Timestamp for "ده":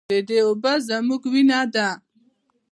1.73-1.87